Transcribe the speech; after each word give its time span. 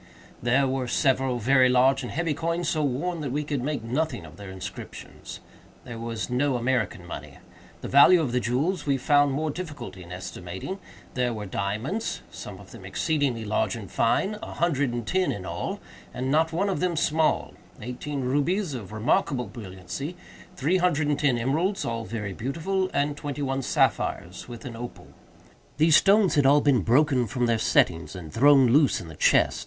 There 0.41 0.65
were 0.67 0.87
several 0.87 1.37
very 1.37 1.69
large 1.69 2.01
and 2.01 2.11
heavy 2.11 2.33
coins, 2.33 2.69
so 2.69 2.81
worn 2.83 3.21
that 3.21 3.31
we 3.31 3.43
could 3.43 3.61
make 3.61 3.83
nothing 3.83 4.25
of 4.25 4.35
their 4.35 4.49
inscriptions. 4.49 5.41
There 5.83 5.99
was 5.99 6.27
no 6.27 6.55
American 6.57 7.05
money. 7.05 7.37
The 7.81 7.87
value 7.87 8.19
of 8.19 8.31
the 8.31 8.39
jewels 8.39 8.87
we 8.87 8.97
found 8.97 9.31
more 9.31 9.51
difficulty 9.51 10.01
in 10.01 10.11
estimating. 10.11 10.79
There 11.13 11.35
were 11.35 11.45
diamonds—some 11.45 12.59
of 12.59 12.71
them 12.71 12.83
exceedingly 12.83 13.45
large 13.45 13.75
and 13.75 13.91
fine—a 13.91 14.53
hundred 14.53 14.91
and 14.91 15.05
ten 15.05 15.31
in 15.31 15.45
all, 15.45 15.79
and 16.15 16.31
not 16.31 16.51
one 16.51 16.67
of 16.67 16.79
them 16.79 16.95
small; 16.95 17.53
eighteen 17.79 18.21
rubies 18.21 18.73
of 18.73 18.91
remarkable 18.91 19.45
brilliancy;—three 19.45 20.77
hundred 20.77 21.09
and 21.09 21.19
ten 21.19 21.37
emeralds, 21.37 21.85
all 21.85 22.05
very 22.05 22.33
beautiful; 22.33 22.89
and 22.91 23.15
twenty 23.17 23.43
one 23.43 23.61
sapphires, 23.61 24.47
with 24.47 24.65
an 24.65 24.75
opal. 24.75 25.09
These 25.77 25.97
stones 25.97 26.33
had 26.33 26.47
all 26.47 26.61
been 26.61 26.81
broken 26.81 27.27
from 27.27 27.45
their 27.45 27.59
settings 27.59 28.15
and 28.15 28.33
thrown 28.33 28.65
loose 28.69 28.99
in 28.99 29.07
the 29.07 29.13
chest. 29.15 29.59